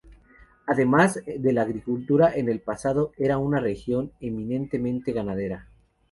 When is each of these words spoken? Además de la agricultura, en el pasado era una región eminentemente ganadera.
Además 0.65 1.19
de 1.27 1.53
la 1.53 1.61
agricultura, 1.61 2.33
en 2.33 2.49
el 2.49 2.59
pasado 2.59 3.11
era 3.19 3.37
una 3.37 3.59
región 3.59 4.11
eminentemente 4.19 5.13
ganadera. 5.13 5.67